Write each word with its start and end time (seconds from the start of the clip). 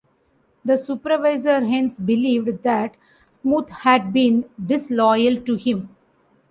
The 0.65 0.77
supervisor 0.79 1.63
hence 1.63 1.99
believed 1.99 2.63
that 2.63 2.97
Smoot 3.29 3.69
had 3.69 4.11
been 4.11 4.45
disloyal 4.65 5.37
to 5.43 5.53
him. 5.57 5.95